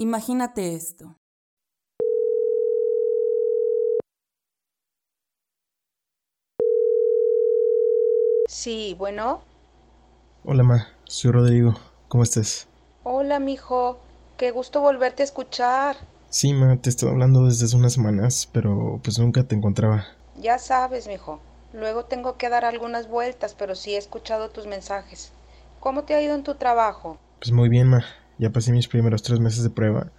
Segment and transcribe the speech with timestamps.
[0.00, 1.18] Imagínate esto.
[8.48, 9.42] Sí, bueno.
[10.46, 10.88] Hola, Ma.
[11.04, 11.74] Soy Rodrigo.
[12.08, 12.66] ¿Cómo estás?
[13.04, 14.00] Hola, mijo.
[14.38, 15.96] Qué gusto volverte a escuchar.
[16.30, 20.06] Sí, Ma, te estoy hablando desde hace unas semanas, pero pues nunca te encontraba.
[20.40, 21.40] Ya sabes, mijo.
[21.74, 25.30] Luego tengo que dar algunas vueltas, pero sí he escuchado tus mensajes.
[25.78, 27.18] ¿Cómo te ha ido en tu trabajo?
[27.38, 28.02] Pues muy bien, Ma.
[28.40, 30.10] Ya pasé mis primeros tres meses de prueba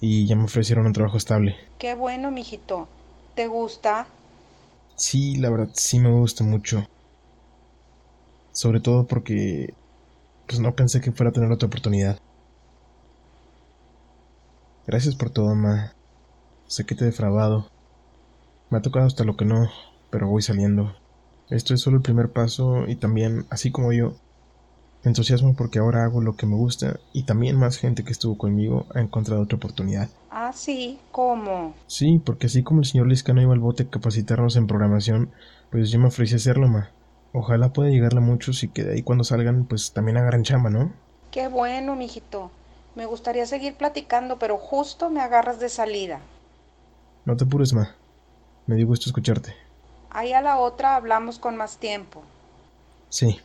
[0.00, 1.54] y ya me ofrecieron un trabajo estable.
[1.78, 2.88] Qué bueno, mijito.
[3.36, 4.08] ¿Te gusta?
[4.96, 6.84] Sí, la verdad sí me gusta mucho.
[8.50, 9.74] Sobre todo porque
[10.48, 12.18] pues no pensé que fuera a tener otra oportunidad.
[14.88, 15.92] Gracias por todo, ma.
[16.66, 17.70] Sé que te he defraudado.
[18.70, 19.70] Me ha tocado hasta lo que no,
[20.10, 20.96] pero voy saliendo.
[21.48, 24.16] Esto es solo el primer paso y también, así como yo,
[25.04, 28.86] entusiasmo porque ahora hago lo que me gusta y también más gente que estuvo conmigo
[28.94, 30.08] ha encontrado otra oportunidad.
[30.30, 31.74] Ah, sí, ¿cómo?
[31.86, 35.30] Sí, porque así como el señor Liscano iba al bote a capacitarnos en programación,
[35.70, 36.90] pues yo me ofrecí a hacerlo, ma.
[37.32, 40.70] Ojalá pueda llegarle a muchos y que de ahí cuando salgan, pues también agarren chamba,
[40.70, 40.92] ¿no?
[41.30, 42.50] Qué bueno, mijito.
[42.94, 46.20] Me gustaría seguir platicando, pero justo me agarras de salida.
[47.24, 47.94] No te apures, ma.
[48.66, 49.54] Me dio gusto escucharte.
[50.10, 52.22] Ahí a la otra hablamos con más tiempo.
[53.10, 53.40] Sí.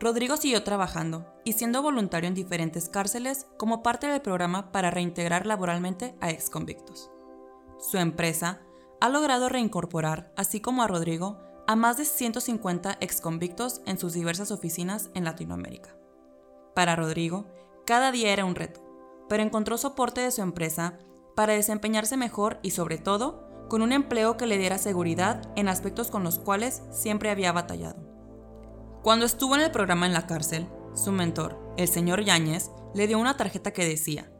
[0.00, 5.44] Rodrigo siguió trabajando y siendo voluntario en diferentes cárceles como parte del programa para reintegrar
[5.44, 7.10] laboralmente a exconvictos.
[7.80, 8.60] Su empresa
[9.00, 14.52] ha logrado reincorporar, así como a Rodrigo, a más de 150 exconvictos en sus diversas
[14.52, 15.96] oficinas en Latinoamérica.
[16.74, 17.46] Para Rodrigo,
[17.84, 18.80] cada día era un reto,
[19.28, 20.98] pero encontró soporte de su empresa
[21.34, 26.10] para desempeñarse mejor y sobre todo con un empleo que le diera seguridad en aspectos
[26.10, 28.07] con los cuales siempre había batallado.
[29.08, 33.18] Cuando estuvo en el programa en la cárcel, su mentor, el señor Yáñez, le dio
[33.18, 34.30] una tarjeta que decía,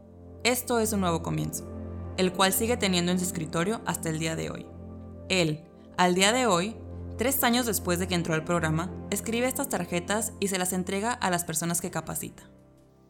[0.43, 1.67] esto es un nuevo comienzo,
[2.17, 4.67] el cual sigue teniendo en su escritorio hasta el día de hoy.
[5.27, 6.77] Él, al día de hoy,
[7.17, 11.13] tres años después de que entró al programa, escribe estas tarjetas y se las entrega
[11.13, 12.47] a las personas que capacita.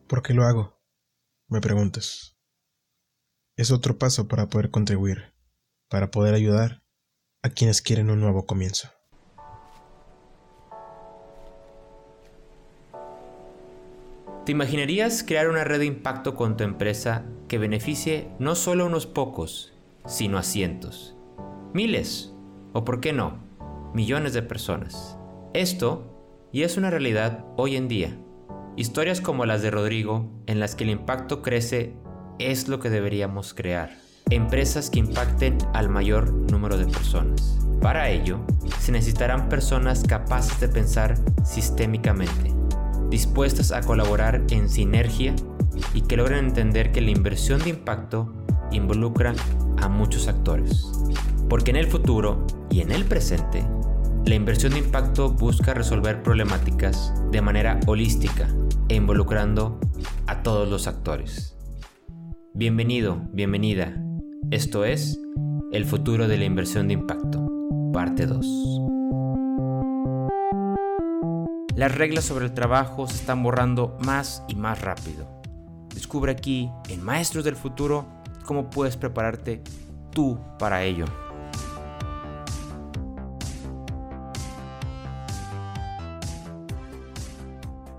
[0.07, 0.81] ¿Por qué lo hago?
[1.49, 2.37] Me preguntas.
[3.57, 5.35] Es otro paso para poder contribuir,
[5.89, 6.85] para poder ayudar
[7.43, 8.87] a quienes quieren un nuevo comienzo.
[14.49, 18.87] ¿Te imaginarías crear una red de impacto con tu empresa que beneficie no solo a
[18.87, 19.73] unos pocos,
[20.07, 21.15] sino a cientos,
[21.71, 22.33] miles
[22.73, 23.43] o, por qué no,
[23.93, 25.19] millones de personas?
[25.53, 28.17] Esto ya es una realidad hoy en día.
[28.75, 31.93] Historias como las de Rodrigo, en las que el impacto crece,
[32.39, 33.99] es lo que deberíamos crear.
[34.31, 37.59] Empresas que impacten al mayor número de personas.
[37.83, 38.39] Para ello,
[38.79, 42.58] se necesitarán personas capaces de pensar sistémicamente
[43.09, 45.35] dispuestas a colaborar en sinergia
[45.93, 48.33] y que logren entender que la inversión de impacto
[48.71, 49.33] involucra
[49.77, 50.85] a muchos actores.
[51.49, 53.65] Porque en el futuro y en el presente,
[54.25, 58.47] la inversión de impacto busca resolver problemáticas de manera holística
[58.87, 59.79] e involucrando
[60.27, 61.55] a todos los actores.
[62.53, 64.03] Bienvenido, bienvenida.
[64.51, 65.19] Esto es
[65.71, 67.47] El futuro de la inversión de impacto,
[67.93, 68.78] parte 2.
[71.79, 75.41] Las reglas sobre el trabajo se están borrando más y más rápido.
[75.95, 78.05] Descubre aquí, en Maestros del Futuro,
[78.43, 79.63] cómo puedes prepararte
[80.11, 81.05] tú para ello.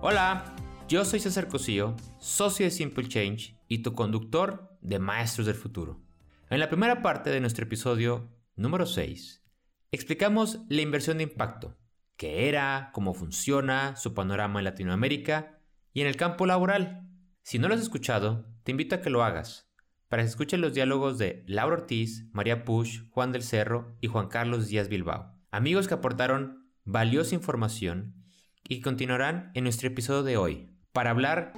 [0.03, 0.55] Hola,
[0.87, 6.03] yo soy César Cosillo, socio de Simple Change y tu conductor de Maestros del Futuro.
[6.51, 9.43] En la primera parte de nuestro episodio número 6,
[9.91, 11.80] explicamos la inversión de impacto
[12.21, 15.59] qué era, cómo funciona, su panorama en Latinoamérica
[15.95, 17.09] y en el campo laboral.
[17.41, 19.73] Si no lo has escuchado, te invito a que lo hagas,
[20.09, 24.29] para que escuches los diálogos de Laura Ortiz, María Push, Juan del Cerro y Juan
[24.29, 28.23] Carlos Díaz Bilbao, amigos que aportaron valiosa información
[28.69, 31.55] y continuarán en nuestro episodio de hoy, para hablar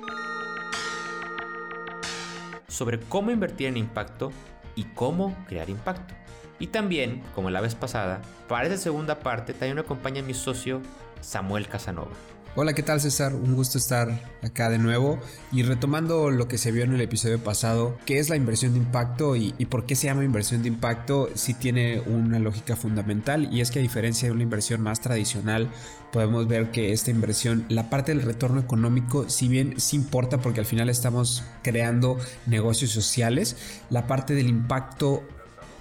[2.68, 4.30] sobre cómo invertir en impacto
[4.76, 6.21] y cómo crear impacto.
[6.62, 10.80] Y también, como la vez pasada, para esta segunda parte también me acompaña mi socio
[11.20, 12.12] Samuel Casanova.
[12.54, 13.34] Hola, ¿qué tal César?
[13.34, 15.18] Un gusto estar acá de nuevo
[15.50, 18.78] y retomando lo que se vio en el episodio pasado, ¿qué es la inversión de
[18.78, 21.30] impacto y, por qué se llama inversión de impacto?
[21.34, 25.68] Sí tiene una lógica fundamental y es que a diferencia de una inversión más tradicional,
[26.12, 30.60] podemos ver que esta inversión, la parte del retorno económico, si bien sí importa porque
[30.60, 33.56] al final estamos creando negocios sociales,
[33.90, 35.24] la parte del impacto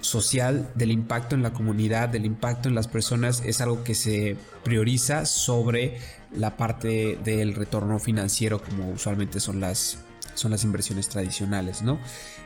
[0.02, 4.36] social, del impacto en la comunidad, del impacto en las personas, es algo que se
[4.62, 5.98] prioriza sobre
[6.36, 9.98] la parte del retorno financiero como usualmente son las,
[10.34, 11.98] son las inversiones tradicionales, ¿no?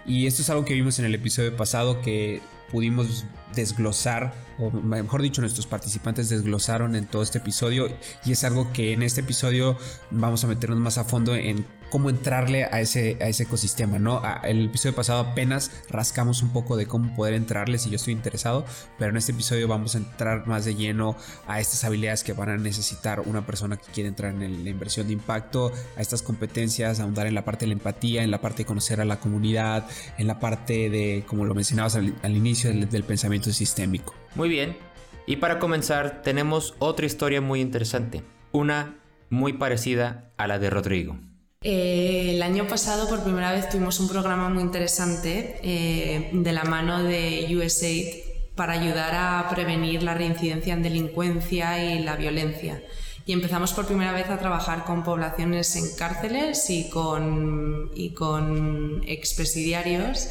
[0.06, 2.40] Y esto es algo que vimos en el episodio pasado que
[2.76, 3.24] pudimos
[3.54, 7.88] desglosar, o mejor dicho, nuestros participantes desglosaron en todo este episodio
[8.22, 9.78] y es algo que en este episodio
[10.10, 14.20] vamos a meternos más a fondo en cómo entrarle a ese, a ese ecosistema, ¿no?
[14.42, 18.64] el episodio pasado apenas rascamos un poco de cómo poder entrarle si yo estoy interesado,
[18.98, 22.48] pero en este episodio vamos a entrar más de lleno a estas habilidades que van
[22.48, 27.00] a necesitar una persona que quiere entrar en la inversión de impacto, a estas competencias,
[27.00, 29.86] ahondar en la parte de la empatía, en la parte de conocer a la comunidad,
[30.18, 34.14] en la parte de, como lo mencionabas al, inicio, del, del pensamiento sistémico.
[34.34, 34.76] Muy bien,
[35.26, 38.22] y para comenzar tenemos otra historia muy interesante,
[38.52, 38.98] una
[39.28, 41.18] muy parecida a la de Rodrigo.
[41.62, 46.62] Eh, el año pasado por primera vez tuvimos un programa muy interesante eh, de la
[46.62, 48.06] mano de USAID
[48.54, 52.82] para ayudar a prevenir la reincidencia en delincuencia y la violencia.
[53.26, 59.02] Y empezamos por primera vez a trabajar con poblaciones en cárceles y con, y con
[59.04, 60.28] expresidiarios.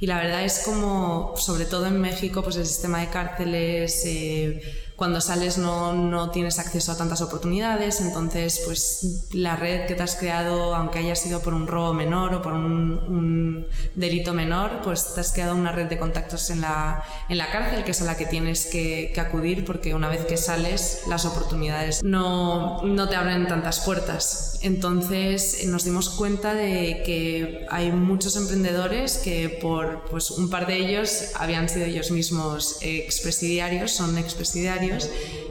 [0.00, 4.02] Y la verdad es como, sobre todo en México, pues el sistema de cárceles...
[4.06, 4.60] Eh,
[5.00, 10.02] cuando sales no, no, tienes acceso a tantas oportunidades, entonces pues la red que te
[10.02, 15.14] has creado, aunque haya sido por un robo menor o por un, delito menor, pues
[15.14, 18.04] te has creado una red de contactos en la, en la cárcel, que es a
[18.04, 23.08] la que tienes que, que acudir, porque una vez que sales las oportunidades no, no
[23.08, 24.58] te abren tantas puertas.
[24.60, 30.76] Entonces nos dimos cuenta de que hay muchos emprendedores que por pues, un par de
[30.76, 34.89] ellos habían sido ellos mismos expresidiarios, son expresidiarios,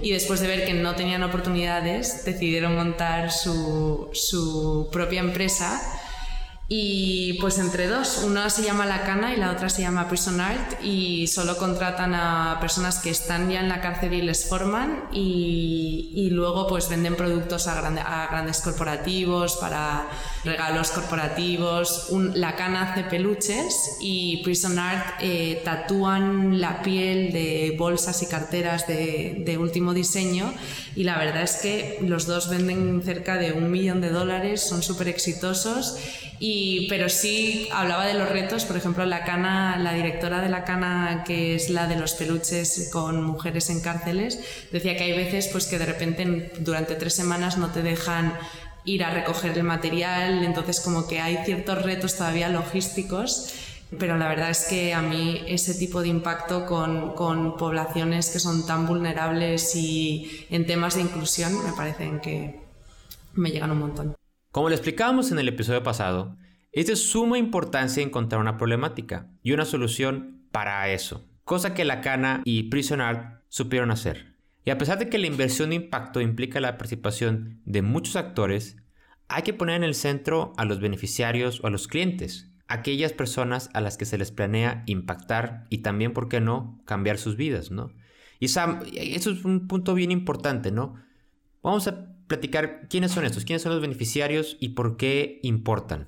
[0.02, 5.82] y después de ver que no tenían oportunidades decidieron montar su, su propia empresa
[6.72, 10.40] y pues entre dos, una se llama La Cana y la otra se llama Prison
[10.40, 15.06] Art y solo contratan a personas que están ya en la cárcel y les forman
[15.12, 20.08] y, y luego pues venden productos a, a, grandes corporativos para
[20.46, 22.10] regalos corporativos.
[22.36, 28.86] la Cana hace peluches y Prison Art eh, tatúan la piel de bolsas y carteras
[28.86, 30.54] de, de último diseño
[30.96, 34.84] y la verdad es que los dos venden cerca de un millón de dólares, son
[34.84, 35.98] súper exitosos
[36.40, 40.64] y, pero sí hablaba de los retos, por ejemplo, la cana, la directora de la
[40.64, 44.40] cana, que es la de los peluches con mujeres en cárceles,
[44.72, 48.34] decía que hay veces pues que de repente durante tres semanas no te dejan
[48.86, 53.54] ir a recoger el material, entonces como que hay ciertos retos todavía logísticos,
[53.98, 58.40] pero la verdad es que a mí ese tipo de impacto con, con poblaciones que
[58.40, 62.62] son tan vulnerables y en temas de inclusión me parecen que
[63.34, 64.19] me llegan un montón.
[64.52, 66.36] Como le explicábamos en el episodio pasado,
[66.72, 72.42] es de suma importancia encontrar una problemática y una solución para eso, cosa que Lacana
[72.46, 74.38] y Prison Art supieron hacer.
[74.66, 78.78] Y a pesar de que la inversión de impacto implica la participación de muchos actores,
[79.28, 83.70] hay que poner en el centro a los beneficiarios o a los clientes, aquellas personas
[83.76, 87.70] a las que se les planea impactar y también, ¿por qué no?, cambiar sus vidas,
[87.70, 87.94] ¿no?
[88.40, 90.96] Y eso es un punto bien importante, ¿no?
[91.62, 96.08] Vamos a platicar quiénes son estos, quiénes son los beneficiarios y por qué importan.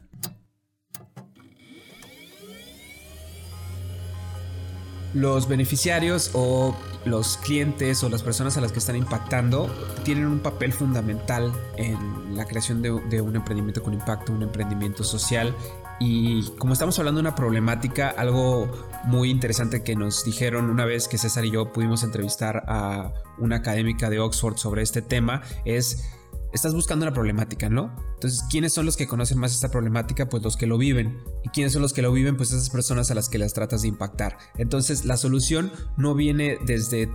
[5.13, 6.73] Los beneficiarios o
[7.03, 9.69] los clientes o las personas a las que están impactando
[10.05, 15.53] tienen un papel fundamental en la creación de, un emprendimiento con impacto, un emprendimiento social.
[15.99, 18.71] Y como estamos hablando de una problemática, algo
[19.03, 23.57] muy interesante que nos dijeron una vez que César y yo pudimos entrevistar a una
[23.57, 26.05] académica de Oxford sobre este tema es
[26.53, 27.95] estás buscando una problemática, ¿no?
[28.15, 30.29] Entonces, ¿quiénes son los que conocen más esta problemática?
[30.29, 31.19] Pues los que lo viven.
[31.43, 32.37] ¿Y quiénes son los que lo viven?
[32.37, 34.37] Pues esas personas a las que las tratas de impactar.
[34.57, 37.09] Entonces, la solución no viene desde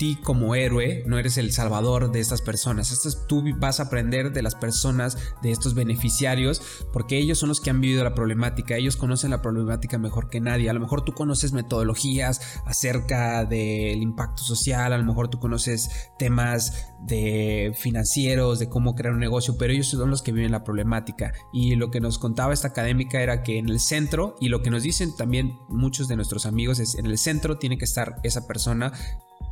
[0.00, 2.90] ti como héroe, no eres el salvador de estas personas.
[2.90, 7.60] Esto tú vas a aprender de las personas, de estos beneficiarios, porque ellos son los
[7.60, 10.70] que han vivido la problemática, ellos conocen la problemática mejor que nadie.
[10.70, 15.90] A lo mejor tú conoces metodologías acerca del impacto social, a lo mejor tú conoces
[16.18, 20.64] temas de financieros, de cómo crear un negocio, pero ellos son los que viven la
[20.64, 21.34] problemática.
[21.52, 24.70] Y lo que nos contaba esta académica era que en el centro, y lo que
[24.70, 28.46] nos dicen también muchos de nuestros amigos es, en el centro tiene que estar esa
[28.46, 28.94] persona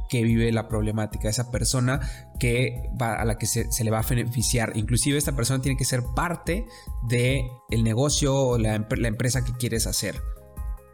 [0.09, 2.01] que vive la problemática, esa persona
[2.39, 4.73] que va, a la que se, le va a beneficiar.
[4.77, 6.67] Inclusive esta persona tiene que ser parte
[7.09, 10.21] del el negocio o la, empresa que quieres hacer.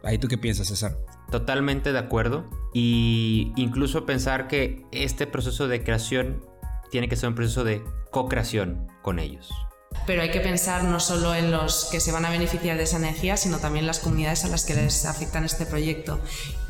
[0.03, 0.97] Ahí tú qué piensas, César?
[1.31, 2.45] Totalmente de acuerdo.
[2.73, 6.43] Y incluso pensar que este proceso de creación
[6.91, 9.51] tiene que ser un proceso de co-creación con ellos.
[10.05, 12.97] Pero hay que pensar no solo en los que se van a beneficiar de esa
[12.97, 16.19] energía, sino también las comunidades a las que les afectan este proyecto.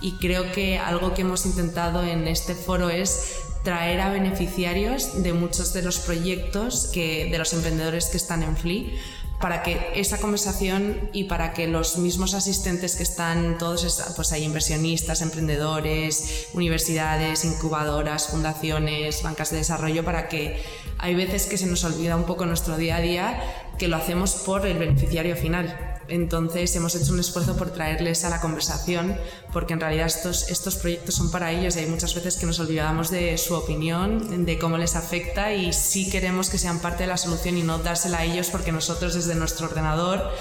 [0.02, 5.34] Y creo que algo que hemos intentado en este foro es traer a beneficiarios de
[5.34, 8.94] muchos de los proyectos que, de los emprendedores que están en FLI
[9.40, 14.44] para que esa conversación y para que los mismos asistentes que están todos, pues hay
[14.44, 20.64] inversionistas, emprendedores, universidades, incubadoras, fundaciones, bancas de desarrollo, para que
[20.98, 23.40] hay veces que se nos olvida un poco nuestro día a día
[23.78, 25.95] que lo hacemos por el beneficiario final.
[26.08, 29.16] Entonces hemos hecho un esfuerzo por traerles a la conversación,
[29.52, 33.10] porque en realidad estos, proyectos son para ellos y hay muchas veces que nos olvidamos
[33.10, 37.18] de su opinión, de cómo les afecta y sí queremos que sean parte de la
[37.18, 40.32] solución y no dársela a ellos porque nosotros desde nuestro ordenador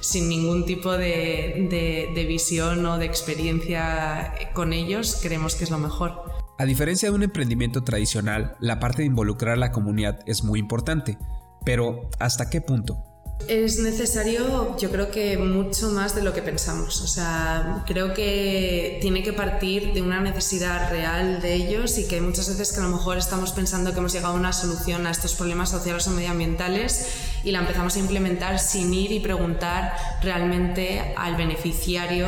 [0.00, 1.66] sin ningún tipo de,
[2.14, 6.36] de visión o de experiencia con ellos, creemos que es lo mejor.
[6.58, 10.58] A diferencia de un emprendimiento tradicional, la parte de involucrar a la comunidad es muy
[10.58, 11.18] importante,
[11.64, 13.05] pero ¿hasta qué punto?
[13.48, 17.00] Es necesario, yo creo que mucho más de lo que pensamos.
[17.02, 22.20] O sea, creo que tiene que partir de una necesidad real de ellos y que
[22.20, 25.12] muchas veces que a lo mejor estamos pensando que hemos llegado a una solución a
[25.12, 27.06] estos problemas sociales o medioambientales
[27.44, 32.26] y la empezamos a implementar sin ir y preguntar realmente al beneficiario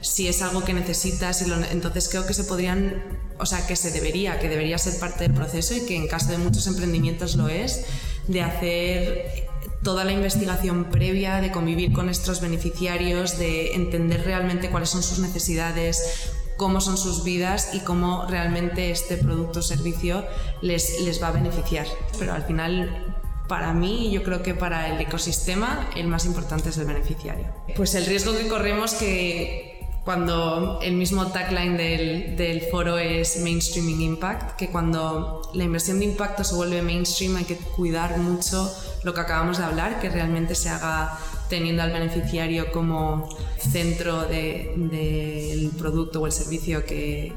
[0.00, 3.02] si es algo que necesita, si entonces creo que se podrían,
[3.38, 6.30] o sea, que se debería, que debería ser parte del proceso y que en caso
[6.30, 7.84] de muchos emprendimientos lo es,
[8.28, 9.49] de hacer
[9.82, 15.18] toda la investigación previa, de convivir con estos beneficiarios, de entender realmente cuáles son sus
[15.18, 20.24] necesidades, cómo son sus vidas y cómo realmente este producto o servicio
[20.60, 21.86] les, les va a beneficiar.
[22.18, 23.16] Pero al final
[23.48, 27.46] para mí y yo creo que para el ecosistema el más importante es el beneficiario.
[27.74, 29.69] Pues el riesgo que corremos que
[30.04, 36.06] cuando el mismo tagline del, del, foro es Mainstreaming Impact, que cuando la inversión de
[36.06, 40.54] impacto se vuelve mainstream hay que cuidar mucho lo que acabamos de hablar, que realmente
[40.54, 41.18] se haga
[41.50, 43.28] teniendo al beneficiario como
[43.58, 47.34] centro del producto o el servicio que,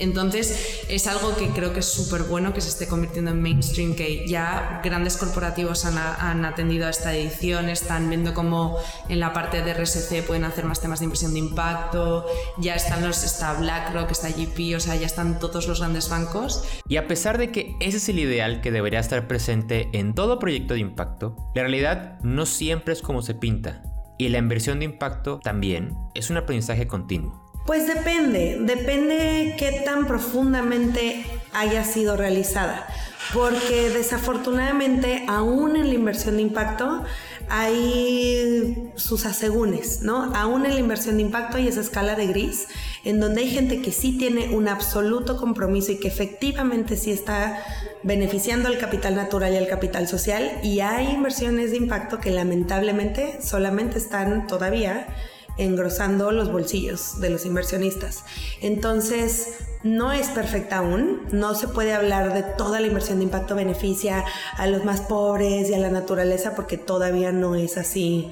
[0.00, 3.94] entonces es algo que creo que es súper bueno que se esté convirtiendo en mainstream
[3.94, 9.32] que ya grandes corporativos han, han, atendido a esta edición están viendo cómo en la
[9.32, 12.26] parte de RSC pueden hacer más temas de inversión de impacto
[12.58, 16.64] ya están los está BlackRock está GP o sea ya están todos los grandes bancos.
[16.88, 20.38] Y a pesar de que ese es el ideal que debería estar presente en todo
[20.38, 23.34] proyecto de impacto la realidad no siempre es como se
[24.18, 27.50] y la inversión de impacto también es un aprendizaje continuo.
[27.66, 32.86] Pues depende, depende qué tan profundamente haya sido realizada,
[33.32, 37.04] porque desafortunadamente aún en la inversión de impacto
[37.48, 40.32] hay sus asegúnes, ¿no?
[40.34, 42.68] Aún en la inversión de impacto hay esa escala de gris,
[43.04, 47.62] en donde hay gente que sí tiene un absoluto compromiso y que efectivamente sí está
[48.02, 53.40] beneficiando al capital natural y al capital social, y hay inversiones de impacto que lamentablemente
[53.42, 55.06] solamente están todavía
[55.58, 58.24] engrosando los bolsillos de los inversionistas.
[58.62, 63.54] Entonces, no es perfecta aún, no se puede hablar de toda la inversión de impacto
[63.54, 64.24] beneficia
[64.56, 68.30] a los más pobres y a la naturaleza porque todavía no es así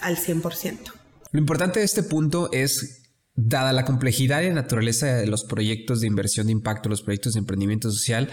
[0.00, 0.92] al 100%.
[1.32, 3.05] Lo importante de este punto es
[3.36, 7.34] Dada la complejidad y la naturaleza de los proyectos de inversión de impacto, los proyectos
[7.34, 8.30] de emprendimiento social,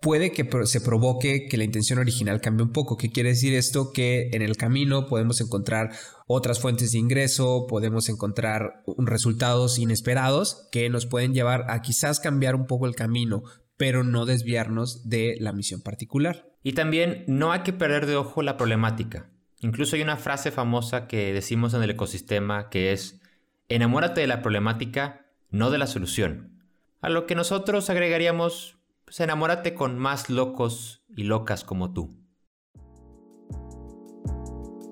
[0.00, 2.96] puede que se provoque que la intención original cambie un poco.
[2.96, 3.92] ¿Qué quiere decir esto?
[3.92, 5.90] Que en el camino podemos encontrar
[6.26, 12.54] otras fuentes de ingreso, podemos encontrar resultados inesperados que nos pueden llevar a quizás cambiar
[12.54, 13.42] un poco el camino,
[13.76, 16.46] pero no desviarnos de la misión particular.
[16.62, 19.30] Y también no hay que perder de ojo la problemática.
[19.60, 23.20] Incluso hay una frase famosa que decimos en el ecosistema que es,
[23.70, 26.66] enamórate de la problemática, no de la solución.
[27.00, 32.20] A lo que nosotros agregaríamos, pues enamórate con más locos y locas como tú.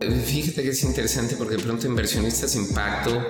[0.00, 3.20] Fíjate que es interesante porque de pronto inversionistas impacto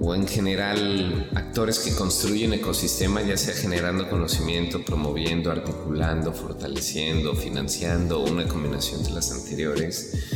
[0.00, 8.20] o en general actores que construyen ecosistemas, ya sea generando conocimiento, promoviendo, articulando, fortaleciendo, financiando
[8.20, 10.30] una combinación de las anteriores,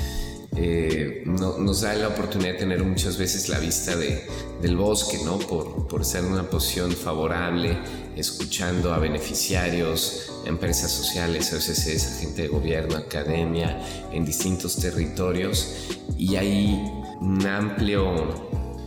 [0.63, 4.27] eh, nos da la oportunidad de tener muchas veces la vista de,
[4.61, 5.39] del bosque, ¿no?
[5.39, 7.79] Por, por estar en una posición favorable,
[8.15, 13.81] escuchando a beneficiarios, empresas sociales, OSCs, agente de gobierno, academia,
[14.13, 15.97] en distintos territorios.
[16.19, 16.79] Y hay
[17.23, 18.01] una amplia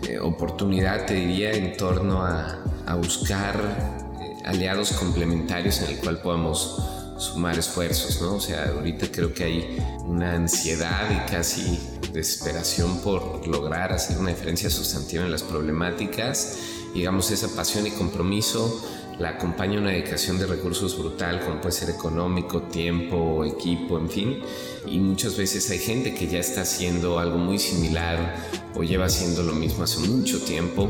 [0.08, 6.22] eh, oportunidad, te diría, en torno a, a buscar eh, aliados complementarios en el cual
[6.22, 6.93] podamos
[7.24, 8.36] sumar esfuerzos, ¿no?
[8.36, 11.80] O sea, ahorita creo que hay una ansiedad y casi
[12.12, 16.58] desesperación por lograr hacer una diferencia sustantiva en las problemáticas.
[16.94, 18.82] Digamos, esa pasión y compromiso
[19.20, 24.40] la acompaña una dedicación de recursos brutal, como puede ser económico, tiempo, equipo, en fin.
[24.88, 28.36] Y muchas veces hay gente que ya está haciendo algo muy similar
[28.76, 30.90] o lleva haciendo lo mismo hace mucho tiempo.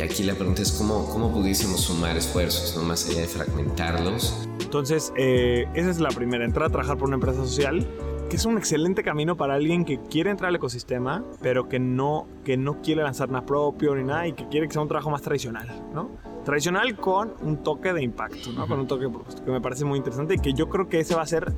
[0.00, 4.48] Y aquí la pregunta es cómo, cómo pudiésemos sumar esfuerzos, no más allá de fragmentarlos.
[4.62, 7.86] Entonces, eh, esa es la primera, entrar a trabajar por una empresa social
[8.30, 12.26] que es un excelente camino para alguien que quiere entrar al ecosistema, pero que no,
[12.44, 15.10] que no quiere lanzar nada propio ni nada y que quiere que sea un trabajo
[15.10, 16.08] más tradicional, ¿no?
[16.46, 18.66] Tradicional con un toque de impacto, ¿no?
[18.66, 19.06] Con un toque
[19.44, 21.52] que me parece muy interesante y que yo creo que ese va a ser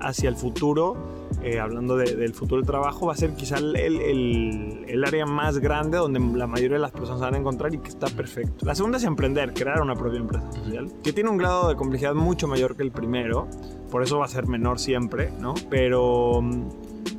[0.00, 0.96] hacia el futuro,
[1.42, 5.98] eh, hablando del futuro del trabajo, va a ser quizá el, el, área más grande
[5.98, 8.66] donde la mayoría de las personas van a encontrar y que está perfecto.
[8.66, 12.14] La segunda es emprender, crear una propia empresa social, que tiene un grado de complejidad
[12.14, 13.46] mucho mayor que el primero,
[13.90, 15.54] por eso va a ser menor siempre, ¿no?
[15.70, 16.42] Pero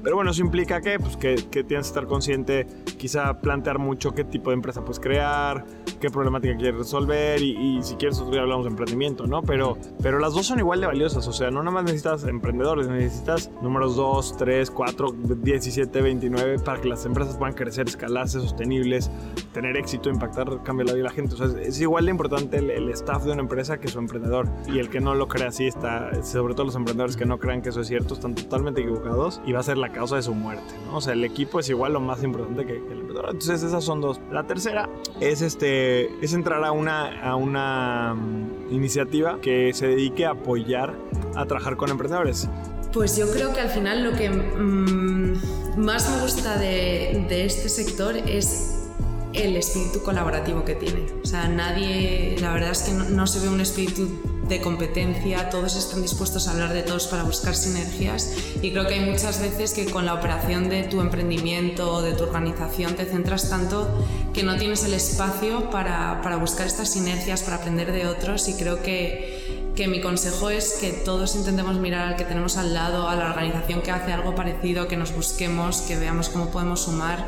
[0.04, 4.14] pero bueno, eso implica que, pues, que, que, tienes que estar consciente, quizá plantear mucho
[4.14, 5.66] qué tipo de empresa puedes crear,
[6.00, 9.42] qué problemática quieres resolver y, si quieres otro día hablamos de emprendimiento, ¿no?
[9.42, 12.88] Pero, pero las dos son igual de valiosas, o sea, no nada más necesitas emprendedores,
[12.88, 15.12] necesitas números 2, 3, 4,
[15.44, 19.10] 17, 29 para que las empresas puedan crecer, escalarse, sostenibles,
[19.54, 21.36] tener éxito, impactar, cambiar la vida de la gente.
[21.36, 24.48] O sea, es, igual de importante el, el, staff de una empresa que su emprendedor.
[24.68, 27.62] Y el que no lo crea así está, sobre todo los emprendedores que no crean
[27.62, 30.34] que eso es cierto, están totalmente equivocados y va a ser la causa de su
[30.34, 30.98] muerte, ¿no?
[30.98, 33.30] O sea, el equipo es igual lo más importante que, que el emprendedor.
[33.32, 34.20] Entonces, esas son dos.
[34.32, 34.90] La tercera
[35.20, 40.96] es este es entrar a una, a una mm, iniciativa que se dedique a apoyar
[41.36, 42.48] a trabajar con emprendedores.
[42.94, 47.70] Pues yo creo que al final lo que mm, más me gusta de, de, este
[47.70, 48.88] sector es
[49.34, 51.06] el espíritu colaborativo que tiene.
[51.22, 54.10] O sea, nadie, la verdad es que no, no se ve un espíritu
[54.48, 58.32] de competencia, todos están dispuestos a hablar de todos para buscar sinergias.
[58.62, 62.14] Y creo que hay muchas veces que con la operación de tu emprendimiento o de
[62.14, 63.88] tu organización te centras tanto
[64.34, 68.48] que no tienes el espacio para, para buscar estas sinergias, para aprender de otros.
[68.48, 72.74] Y creo que, que mi consejo es que todos intentemos mirar al que tenemos al
[72.74, 76.82] lado, a la organización que hace algo parecido, que nos busquemos, que veamos cómo podemos
[76.82, 77.26] sumar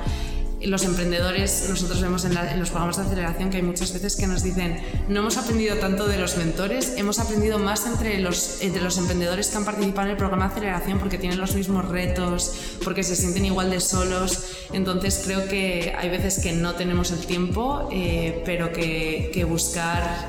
[0.61, 4.43] los emprendedores, nosotros vemos en, los programas de aceleración que hay muchas veces que nos
[4.43, 8.97] dicen, no hemos aprendido tanto de los mentores, hemos aprendido más entre los, entre los
[8.97, 13.03] emprendedores que han participado en el programa de aceleración porque tienen los mismos retos, porque
[13.03, 14.43] se sienten igual de solos.
[14.73, 20.27] Entonces creo que hay veces que no tenemos el tiempo, eh, pero que, que buscar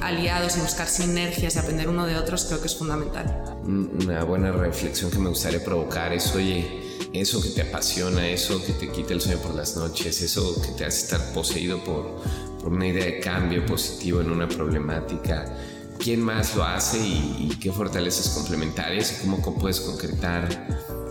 [0.00, 3.56] aliados y buscar sinergias y aprender uno de otros creo que es fundamental.
[3.64, 8.72] Una buena reflexión que me gustaría provocar es, oye, eso que te apasiona, eso que
[8.72, 12.20] te quita el sueño por las noches, eso que te hace estar poseído por,
[12.60, 15.56] por una idea de cambio positivo en una problemática.
[15.98, 20.48] ¿Quién más lo hace y, qué fortalezas complementarias cómo puedes concretar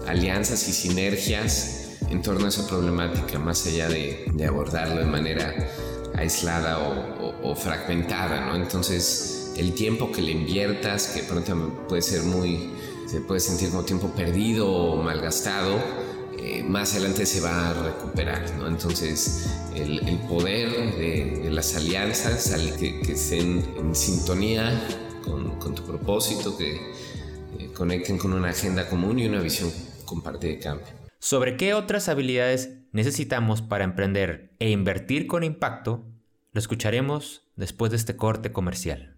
[0.07, 5.53] alianzas y sinergias en torno a esa problemática, más allá de, abordarlo de manera
[6.15, 8.55] aislada o, o, fragmentada, ¿no?
[8.55, 12.71] Entonces, el tiempo que le inviertas, que pronto puede ser muy
[13.07, 15.79] se puede sentir como tiempo perdido o malgastado,
[16.37, 18.67] eh, más adelante se va a recuperar, ¿no?
[18.67, 24.87] Entonces, el, el poder de, las alianzas, al que, que, estén en sintonía
[25.23, 26.75] con, con tu propósito, que
[27.57, 29.71] eh, conecten con una agenda común y una visión
[30.05, 30.87] compartida de cambio.
[31.19, 36.05] Sobre qué otras habilidades necesitamos para emprender e invertir con impacto,
[36.51, 39.16] lo escucharemos después de este corte comercial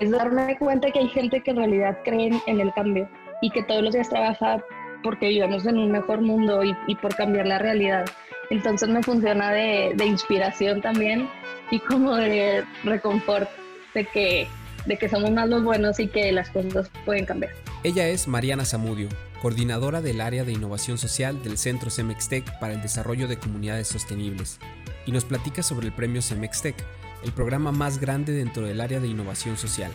[0.00, 3.08] es darme cuenta que hay gente que en realidad creen en el cambio
[3.40, 4.62] y que todos los días trabaja
[5.02, 8.04] porque vivamos en un mejor mundo y, por cambiar la realidad.
[8.50, 11.28] Entonces me funciona de, de, inspiración también
[11.70, 13.48] y como de reconfort
[13.94, 14.46] de que,
[14.86, 17.52] de que somos más los buenos y que las cosas pueden cambiar.
[17.82, 19.08] Ella es Mariana Zamudio,
[19.40, 24.60] coordinadora del área de innovación social del Centro Cemextec para el Desarrollo de Comunidades Sostenibles,
[25.04, 26.76] y nos platica sobre el premio Cemextec
[27.24, 29.90] el programa más grande dentro del área de innovación social.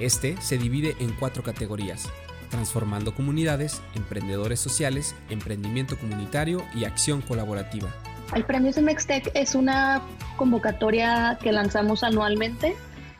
[0.00, 2.08] Este se divide en cuatro categorías,
[2.50, 7.88] transformando comunidades, emprendedores sociales, emprendimiento comunitario y acción colaborativa.
[8.34, 10.02] El premio Semextec es una
[10.36, 12.74] convocatoria que lanzamos anualmente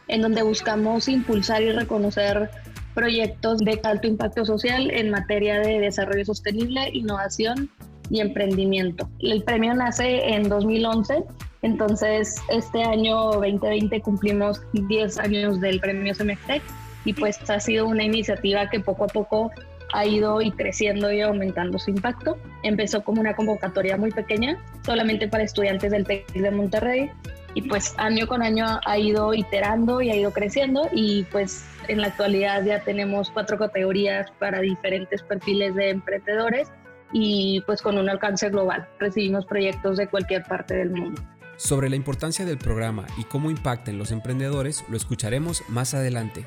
[0.09, 2.51] en donde buscamos impulsar y reconocer
[2.95, 7.71] proyectos de alto impacto social en materia de desarrollo sostenible, innovación
[8.11, 9.09] y emprendimiento.
[9.21, 11.25] El premio nace en 2011
[11.63, 16.63] entonces, este año 2020 cumplimos 10 años del premio Semestec
[17.05, 19.51] y pues ha sido una iniciativa que poco a poco
[19.93, 22.37] ha ido y creciendo y aumentando su impacto.
[22.65, 27.11] Empezó como una convocatoria muy pequeña, solamente para estudiantes del TEC de Monterrey,
[27.55, 32.01] y pues año con año ha ido iterando y ha ido creciendo y pues en
[32.01, 36.73] la actualidad ya tenemos cuatro categorías para diferentes perfiles de emprendedores
[37.13, 38.89] y pues con un alcance global.
[38.99, 41.21] Recibimos proyectos de cualquier parte del mundo.
[41.63, 46.45] Sobre la importancia del programa y cómo impacta en los emprendedores lo escucharemos más adelante.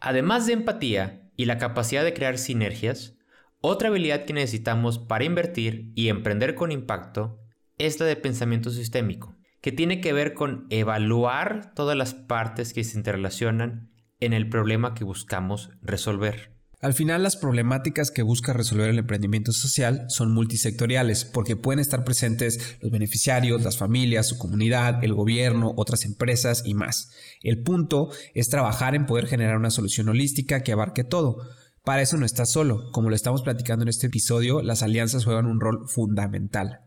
[0.00, 3.14] Además de empatía y la capacidad de crear sinergias,
[3.60, 7.38] otra habilidad que necesitamos para invertir y emprender con impacto
[7.78, 12.82] es la de pensamiento sistémico, que tiene que ver con evaluar todas las partes que
[12.82, 16.53] se interrelacionan en el problema que buscamos resolver.
[16.84, 22.04] Al final las problemáticas que busca resolver el emprendimiento social son multisectoriales porque pueden estar
[22.04, 27.10] presentes los beneficiarios, las familias, su comunidad, el gobierno, otras empresas y más.
[27.40, 31.38] El punto es trabajar en poder generar una solución holística que abarque todo.
[31.84, 32.92] Para eso no estás solo.
[32.92, 36.80] Como lo estamos platicando en este episodio, las alianzas juegan un rol fundamental.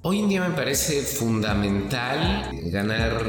[0.00, 3.22] Hoy en día me parece fundamental ganar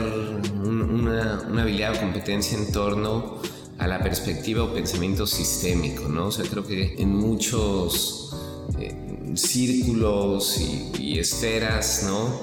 [0.64, 3.42] una, una habilidad o competencia en torno
[3.78, 6.28] a la perspectiva o pensamiento sistémico, ¿no?
[6.28, 8.36] O sea, creo que en muchos
[8.80, 8.96] eh,
[9.36, 12.42] círculos y, esferas, ¿no?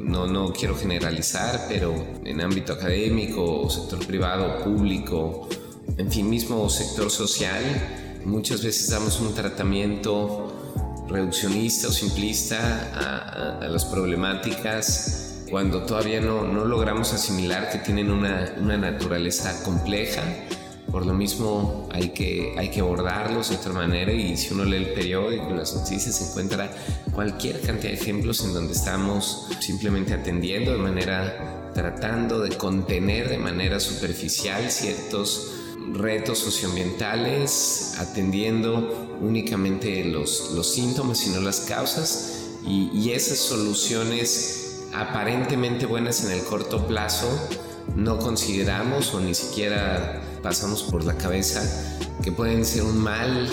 [0.00, 0.26] ¿no?
[0.26, 1.94] No quiero generalizar, pero
[2.24, 5.46] en ámbito académico, sector privado, público,
[5.98, 7.62] en fin, mismo sector social,
[8.24, 10.52] muchas veces damos un tratamiento
[11.08, 18.10] reduccionista o simplista a, a, las problemáticas cuando todavía no, no, logramos asimilar que tienen
[18.10, 20.22] una, una naturaleza compleja
[20.90, 24.76] por lo mismo hay que, hay que abordarlos de otra manera y si uno lee
[24.76, 26.70] el periódico las noticias se encuentra
[27.12, 33.38] cualquier cantidad de ejemplos en donde estamos simplemente atendiendo de manera, tratando de contener de
[33.38, 35.54] manera superficial ciertos
[35.92, 42.40] retos socioambientales, atendiendo únicamente los, los síntomas y no las causas.
[42.66, 47.28] Y, y esas soluciones aparentemente buenas en el corto plazo
[47.96, 51.62] no consideramos o ni siquiera pasamos por la cabeza
[52.22, 53.48] que pueden ser un mal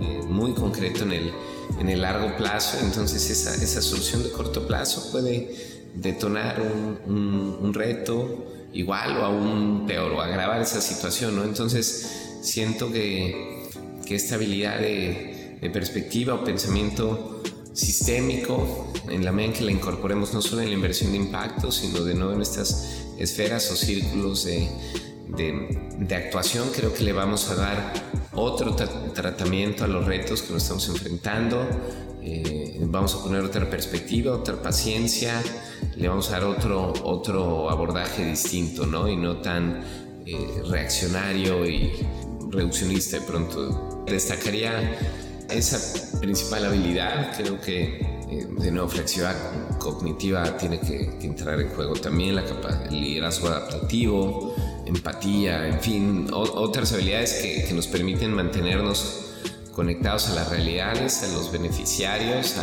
[0.00, 1.32] eh, muy concreto en el,
[1.80, 2.78] en el largo plazo.
[2.80, 6.62] Entonces esa, esa solución de corto plazo puede detonar
[7.06, 11.34] un, reto igual o aún peor o agravar esa situación.
[11.34, 11.42] ¿no?
[11.42, 13.68] Entonces siento que,
[14.06, 17.42] que esta habilidad de, perspectiva o pensamiento
[17.74, 22.04] sistémico, en la medida que la incorporemos no solo en la inversión de impacto, sino
[22.04, 24.68] de nuevo en estas esferas o círculos de,
[25.36, 27.92] de, actuación, creo que le vamos a dar
[28.34, 31.66] otro tratamiento a los retos que nos estamos enfrentando.
[32.22, 35.42] Eh, vamos a poner otra perspectiva, otra paciencia,
[35.96, 39.08] le vamos a dar otro, otro abordaje distinto, ¿no?
[39.08, 39.82] Y no tan
[40.26, 41.92] eh, reaccionario y
[42.50, 44.04] reduccionista de pronto.
[44.06, 44.98] Destacaría
[45.48, 51.94] esa principal habilidad, creo que eh, de nuevo flexibilidad cognitiva tiene que, entrar en juego
[51.94, 54.54] también, la capa, el liderazgo adaptativo,
[54.88, 59.26] empatía, en fin, otras habilidades que, nos permiten mantenernos
[59.72, 62.56] conectados a las realidades, a los beneficiarios,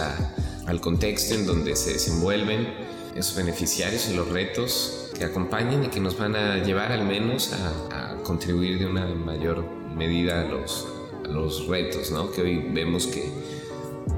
[0.66, 2.68] al contexto en donde se desenvuelven
[3.16, 7.54] esos beneficiarios y los retos que acompañan y que nos van a llevar al menos
[7.54, 9.64] a, contribuir de una mayor
[9.96, 10.88] medida a los,
[11.24, 12.32] a los retos, ¿no?
[12.32, 13.30] Que hoy vemos que,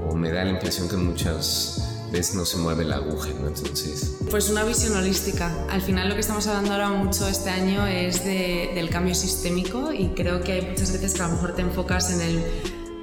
[0.08, 3.48] o me da la impresión que muchas ves no se mueve la aguja, ¿no?
[3.48, 4.16] Entonces...
[4.30, 5.52] Pues una visión holística.
[5.70, 10.08] Al final lo que estamos hablando ahora mucho este año es del cambio sistémico y
[10.08, 12.44] creo que hay muchas veces que a lo mejor te enfocas en el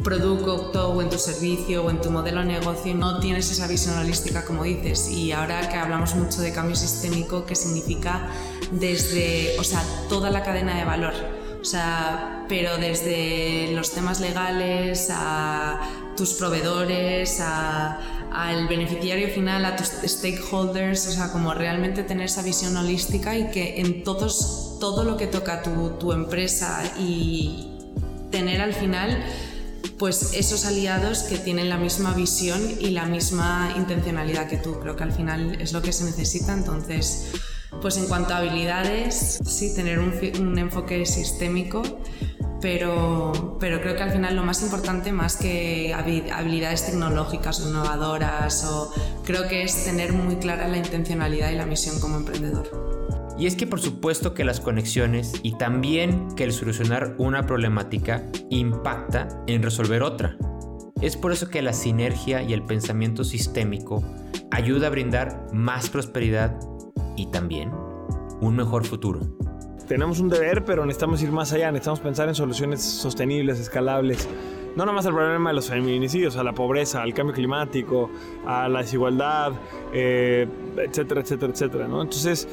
[0.06, 3.98] producto o en tu servicio o en tu modelo de negocio no tienes esa visión
[3.98, 8.30] holística como dices y ahora que hablamos mucho de cambio sistémico que significa
[8.72, 11.13] desde o sea toda la cadena de valor
[11.60, 15.82] o sea pero desde los temas legales a
[16.15, 18.00] tus proveedores a
[18.36, 23.50] al beneficiario final, a tus stakeholders, o sea, como realmente tener esa visión holística y
[23.52, 27.71] que en todos, todo lo que toca tu, tu empresa y
[28.32, 29.24] tener al final
[29.98, 34.80] pues esos aliados que tienen la misma visión y la misma intencionalidad que tú.
[34.82, 36.54] Creo que al final es lo que se necesita.
[36.54, 37.32] Entonces,
[37.82, 41.84] pues en cuanto a habilidades, sí, tener un, un enfoque sistémico
[42.65, 48.65] pero, pero creo que al final lo más importante, más que habilidades tecnológicas o innovadoras,
[48.65, 48.91] o,
[49.23, 52.67] creo que es tener muy clara la intencionalidad y la misión como emprendedor.
[53.38, 58.23] Y es que por supuesto que las conexiones y también que el solucionar una problemática
[58.49, 60.36] impacta en resolver otra.
[61.01, 64.04] Es por eso que la sinergia y el pensamiento sistémico
[64.49, 66.60] ayuda a brindar más prosperidad
[67.15, 67.69] y también
[68.41, 69.19] un mejor futuro
[69.88, 74.28] tenemos un deber, pero necesitamos ir más allá, necesitamos pensar en soluciones sostenibles, escalables.
[74.76, 78.10] No nada más al problema de los feminicidios, a la pobreza, al cambio climático,
[78.45, 79.54] a la desigualdad,
[79.93, 81.88] eh, etcétera, etcétera, etcétera.
[81.88, 82.02] ¿no?
[82.02, 82.48] Entonces,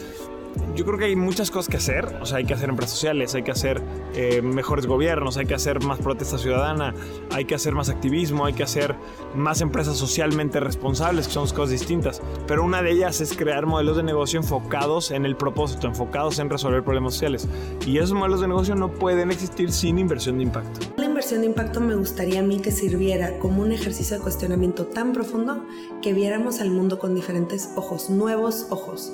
[0.74, 2.16] yo creo que hay muchas cosas que hacer.
[2.20, 3.82] O sea, hay que hacer empresas sociales, hay que hacer
[4.14, 6.94] eh, mejores gobiernos, hay que hacer más protesta ciudadana,
[7.30, 8.94] hay que hacer más activismo, hay que hacer
[9.34, 12.22] más empresas socialmente responsables, que son cosas distintas.
[12.46, 16.48] Pero una de ellas es crear modelos de negocio enfocados en el propósito, enfocados en
[16.50, 17.48] resolver problemas sociales.
[17.86, 20.80] Y esos modelos de negocio no pueden existir sin inversión de impacto.
[20.96, 24.86] La inversión de impacto me gustaría a mí que sirviera como un ejercicio de cuestionamiento
[24.86, 25.64] tan profundo
[26.00, 29.12] que viéramos al mundo con diferentes ojos, nuevos ojos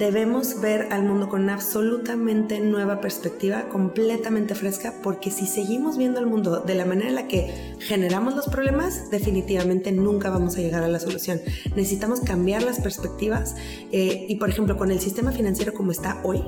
[0.00, 6.20] Debemos ver al mundo con una absolutamente nueva perspectiva, completamente fresca, porque si seguimos viendo
[6.20, 10.60] el mundo de la manera en la que generamos los problemas, definitivamente nunca vamos a
[10.60, 11.42] llegar a la solución.
[11.76, 13.56] Necesitamos cambiar las perspectivas
[13.92, 16.42] eh, y, por ejemplo, con el sistema financiero como está hoy,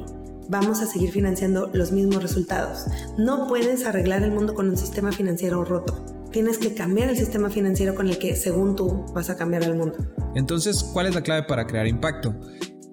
[0.48, 2.86] vamos a seguir financiando los mismos resultados.
[3.18, 6.06] No puedes arreglar el mundo con un sistema financiero roto.
[6.30, 9.74] Tienes que cambiar el sistema financiero con el que, según tú, vas a cambiar el
[9.74, 9.98] mundo.
[10.34, 12.34] Entonces, ¿cuál es la clave para crear impacto?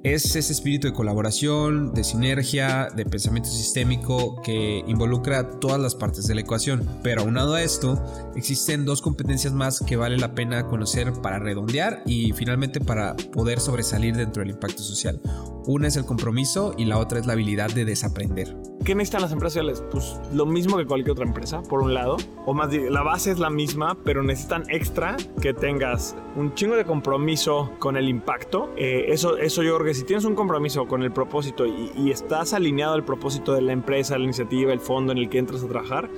[0.04, 6.28] Es ese espíritu de colaboración, de sinergia, de pensamiento sistémico que involucra todas las partes
[6.28, 6.88] de la ecuación.
[7.04, 8.02] Pero aunado a esto,
[8.36, 13.60] existen dos competencias más que vale la pena conocer para redondear y finalmente para poder
[13.60, 15.20] sobresalir dentro del impacto social.
[15.66, 18.56] Una es el compromiso y la otra es la habilidad de desaprender.
[18.84, 19.84] ¿Qué necesitan las empresas sociales?
[19.92, 22.18] Pues lo mismo que cualquier otra empresa, por un lado.
[22.46, 26.86] O más, la base es la misma, pero necesitan extra que tengas un chingo de
[26.86, 28.74] compromiso con el impacto.
[28.78, 32.12] Eh, eso, eso yo creo que si tienes un compromiso con el propósito y, y
[32.12, 35.63] estás alineado al propósito de la empresa, la iniciativa, el fondo en el que entras
[35.63, 36.12] a trabajar,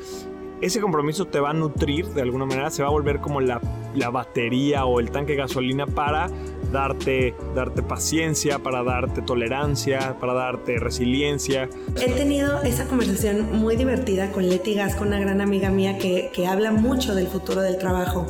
[0.59, 3.61] ese compromiso te va a nutrir de alguna manera, se va a volver como la,
[3.95, 6.29] la batería o el tanque de gasolina para
[6.71, 11.69] darte, darte paciencia, para darte tolerancia, para darte resiliencia.
[11.99, 16.45] He tenido esa conversación muy divertida con Leti Gasco, una gran amiga mía que, que
[16.45, 18.27] habla mucho del futuro del trabajo.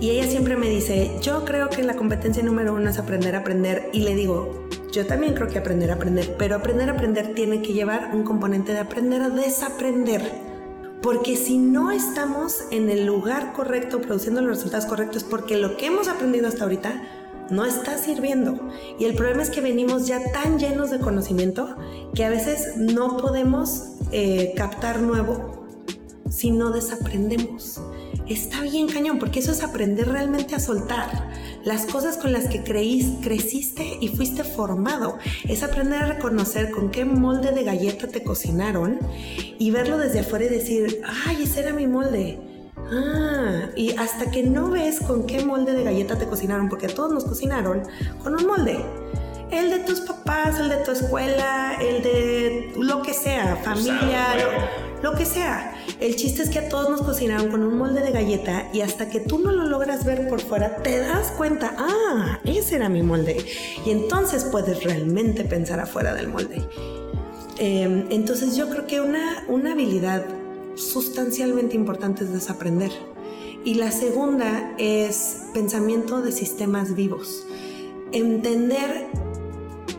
[0.00, 3.38] Y ella siempre me dice, yo creo que la competencia número uno es aprender a
[3.38, 3.88] aprender.
[3.92, 4.61] Y le digo,
[4.92, 8.24] yo también creo que aprender a aprender, pero aprender a aprender tiene que llevar un
[8.24, 10.22] componente de aprender a desaprender.
[11.00, 15.86] Porque si no estamos en el lugar correcto, produciendo los resultados correctos, porque lo que
[15.86, 17.02] hemos aprendido hasta ahorita
[17.50, 18.70] no está sirviendo.
[18.98, 21.74] Y el problema es que venimos ya tan llenos de conocimiento
[22.14, 25.66] que a veces no podemos eh, captar nuevo
[26.28, 27.80] si no desaprendemos
[28.32, 31.30] está bien cañón, porque eso es aprender realmente a soltar
[31.64, 35.18] las cosas con las que creís, creciste y fuiste formado.
[35.48, 38.98] Es aprender a reconocer con qué molde de galleta te cocinaron
[39.58, 42.38] y verlo desde afuera y decir, ay, ese era mi molde.
[42.76, 46.94] Ah, y hasta que no ves con qué molde de galleta te cocinaron, porque a
[46.94, 47.82] todos nos cocinaron
[48.22, 48.78] con un molde
[49.52, 54.26] el de tus papás, el de tu escuela, el de lo que sea, familia,
[55.02, 55.74] lo, que sea.
[56.00, 59.08] El chiste es que a todos nos cocinaron con un molde de galleta y hasta
[59.08, 63.02] que tú no lo logras ver por fuera, te das cuenta, ah, ese era mi
[63.02, 63.44] molde.
[63.84, 66.62] Y entonces puedes realmente pensar afuera del molde.
[67.58, 70.24] Em, entonces yo creo que una, una habilidad
[70.74, 72.90] sustancialmente importante es desaprender.
[73.64, 77.46] Y la segunda es pensamiento de sistemas vivos.
[78.10, 79.06] Entender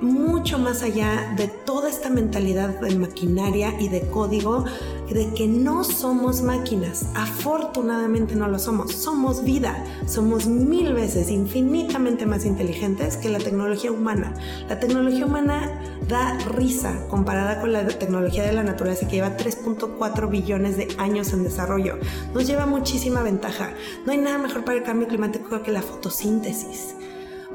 [0.04, 4.66] mucho más allá de toda esta mentalidad de maquinaria y de código,
[5.10, 7.08] de que no somos máquinas.
[7.16, 8.94] Afortunadamente no lo somos.
[8.94, 9.84] Somos vida.
[10.06, 14.34] Somos mil veces infinitamente más inteligentes que la tecnología humana.
[14.68, 20.30] La tecnología humana da risa comparada con la tecnología de la naturaleza que lleva 3.4
[20.30, 21.98] billones de años en desarrollo.
[22.34, 23.74] Nos lleva muchísima ventaja.
[24.06, 26.96] No hay nada mejor para el cambio climático que la fotosíntesis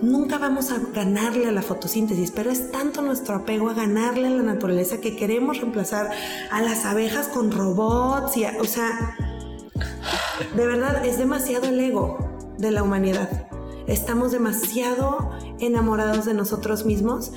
[0.02, 4.30] nunca vamos a ganarle a la fotosíntesis, pero es tanto nuestro apego a ganarle a
[4.30, 6.10] la naturaleza que queremos reemplazar
[6.50, 9.16] a las abejas con robots y, o sea,
[10.56, 12.18] de verdad es demasiado el ego
[12.58, 13.48] de la humanidad.
[13.86, 15.30] Estamos demasiado
[15.60, 17.32] enamorados de nosotros mismos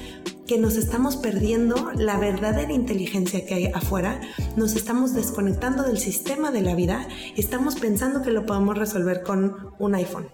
[0.45, 4.19] que nos estamos perdiendo la verdadera inteligencia que hay afuera,
[4.57, 9.73] nos estamos desconectando del sistema de la vida estamos pensando que lo podemos resolver con
[9.79, 10.27] un iPhone.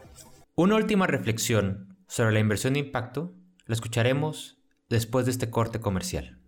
[0.56, 3.34] Una última reflexión sobre la inversión de impacto
[3.66, 4.58] la escucharemos
[4.90, 6.40] después de este corte comercial.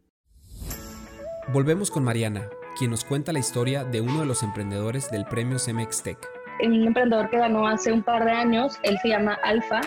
[1.52, 5.60] Volvemos con Mariana, quien nos cuenta la historia de uno de los emprendedores del premio
[5.60, 6.18] Cemex Tech.
[6.64, 9.82] Un emprendedor que ganó hace un par de años, él se llama Alfa,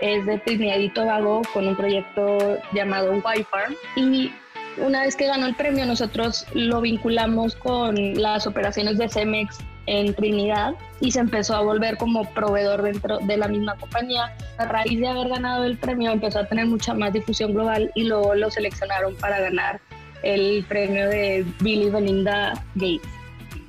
[0.00, 4.32] es de Trinidad y Tobago con un proyecto llamado Y-Farm y
[4.78, 10.14] una vez que ganó el premio nosotros lo vinculamos con las operaciones de Cemex en
[10.14, 14.36] Trinidad y se empezó a volver como proveedor dentro de la misma compañía.
[14.58, 18.04] A raíz de haber ganado el premio empezó a tener mucha más difusión global y
[18.04, 19.80] luego lo seleccionaron para ganar
[20.22, 23.08] el premio de Billy Belinda Gates.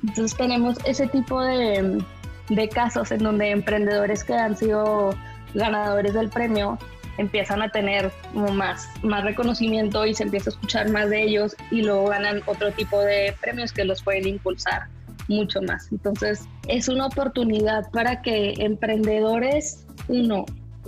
[0.06, 2.02] Entonces tenemos ese tipo de,
[2.50, 5.14] de casos en donde emprendedores que han sido
[5.54, 6.78] ganadores del premio
[7.16, 11.82] empiezan a tener más, más reconocimiento y se empieza a escuchar más de ellos y
[11.82, 14.88] luego ganan otro tipo de premios que los pueden impulsar
[15.30, 15.90] mucho más.
[15.90, 20.44] Entonces es una oportunidad para que emprendedores, uno,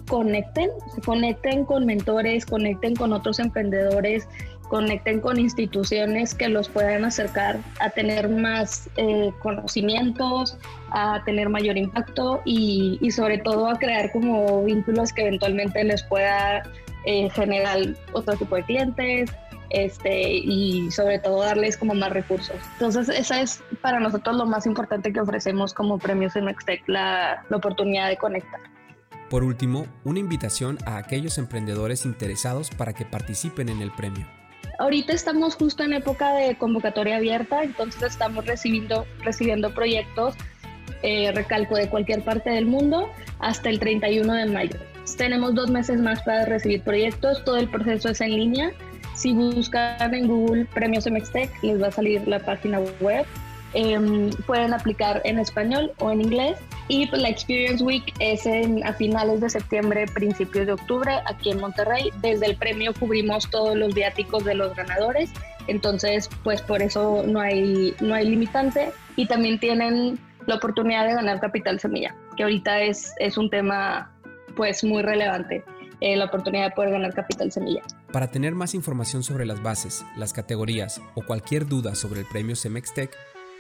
[0.09, 0.71] conecten,
[1.05, 4.29] conecten con mentores, conecten con otros emprendedores,
[4.69, 10.57] conecten con instituciones que los puedan acercar a tener más eh, conocimientos,
[10.91, 16.63] a tener mayor impacto y, sobre todo a crear como vínculos que eventualmente les pueda
[17.05, 17.81] eh, generar
[18.13, 19.31] otro tipo de clientes
[19.73, 22.57] este, y sobre todo darles como más recursos.
[22.75, 27.45] Entonces esa es para nosotros lo más importante que ofrecemos como premios en Nextech, la,
[27.49, 28.61] la oportunidad de conectar.
[29.31, 34.27] Por último, una invitación a aquellos emprendedores interesados para que participen en el premio.
[34.79, 40.35] Ahorita estamos justo en época de convocatoria abierta, entonces estamos recibiendo, recibiendo proyectos,
[41.03, 43.09] eh, recalco, de cualquier parte del mundo
[43.39, 44.79] hasta el 31 de mayo.
[45.17, 48.73] Tenemos dos meses más para recibir proyectos, todo el proceso es en línea.
[49.15, 53.27] Si buscan en Google Premios MXTech, les va a salir la página web
[53.75, 56.59] Em, pueden aplicar en español o en inglés.
[56.89, 61.51] Y pues, la Experience Week es en, a finales de septiembre, principios de octubre, aquí
[61.51, 62.11] en Monterrey.
[62.21, 65.33] Desde el premio cubrimos todos los viáticos de los ganadores.
[65.69, 68.91] Entonces, pues por eso no hay, no hay limitante.
[69.17, 74.13] Y también tienen la oportunidad de ganar Capital Semilla, que ahorita es, es un tema
[74.57, 75.65] pues muy relevante.
[76.01, 77.83] Eh, la oportunidad de poder ganar Capital Semilla.
[78.13, 82.55] Para tener más información sobre las bases, las categorías o cualquier duda sobre el premio
[82.55, 83.11] Semextech,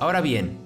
[0.00, 0.58] Ahora bien,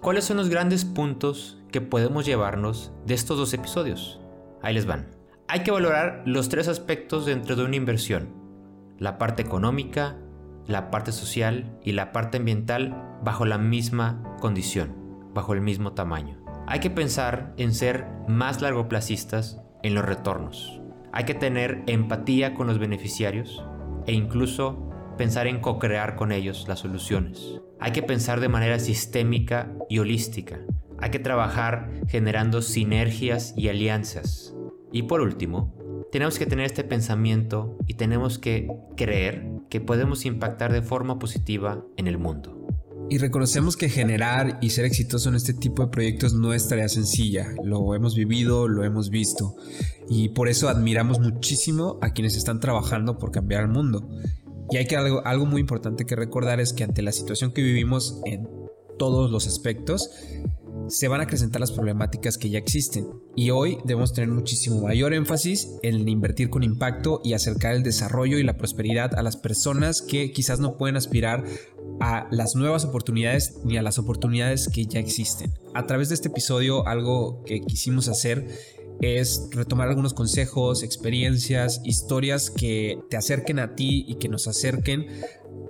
[0.00, 4.20] ¿cuáles son los grandes puntos que podemos llevarnos de estos dos episodios?
[4.62, 5.19] Ahí les van.
[5.52, 8.28] Hay que valorar los tres aspectos dentro de una inversión.
[9.00, 10.16] La parte económica,
[10.68, 14.94] la parte social y la parte ambiental bajo la misma condición,
[15.34, 16.40] bajo el mismo tamaño.
[16.68, 20.80] Hay que pensar en ser más largoplacistas en los retornos.
[21.10, 23.66] Hay que tener empatía con los beneficiarios
[24.06, 27.60] e incluso pensar en co-crear con ellos las soluciones.
[27.80, 30.60] Hay que pensar de manera sistémica y holística.
[31.00, 34.54] Hay que trabajar generando sinergias y alianzas.
[34.92, 35.74] Y por último,
[36.10, 41.84] tenemos que tener este pensamiento y tenemos que creer que podemos impactar de forma positiva
[41.96, 42.56] en el mundo.
[43.08, 46.88] Y reconocemos que generar y ser exitoso en este tipo de proyectos no es tarea
[46.88, 47.52] sencilla.
[47.64, 49.56] Lo hemos vivido, lo hemos visto.
[50.08, 54.08] Y por eso admiramos muchísimo a quienes están trabajando por cambiar el mundo.
[54.70, 57.62] Y hay que algo, algo muy importante que recordar es que ante la situación que
[57.62, 58.48] vivimos en
[58.96, 60.10] todos los aspectos,
[60.90, 63.08] se van a acrecentar las problemáticas que ya existen.
[63.36, 68.38] Y hoy debemos tener muchísimo mayor énfasis en invertir con impacto y acercar el desarrollo
[68.38, 71.44] y la prosperidad a las personas que quizás no pueden aspirar
[72.00, 75.52] a las nuevas oportunidades ni a las oportunidades que ya existen.
[75.74, 78.46] A través de este episodio algo que quisimos hacer
[79.00, 85.06] es retomar algunos consejos, experiencias, historias que te acerquen a ti y que nos acerquen